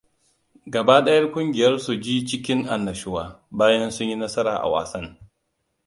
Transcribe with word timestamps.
Gaba 0.65 1.01
ɗaya 1.05 1.31
ƙungiyar 1.31 1.79
sun 1.79 2.01
ji 2.01 2.19
su 2.19 2.25
cikin 2.27 2.67
annashuwa, 2.69 3.41
bayan 3.51 3.91
sun 3.91 4.07
yi 4.07 4.15
nasara 4.15 4.57
a 4.57 4.69
wasan. 4.69 5.17